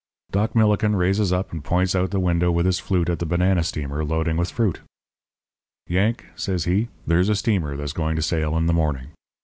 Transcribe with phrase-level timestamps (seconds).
[0.31, 3.63] "Doc Millikin raises up and points out the window with his flute at the banana
[3.63, 4.79] steamer loading with fruit.
[5.87, 9.09] "'Yank,' says he, 'there's a steamer that's going to sail in the morning.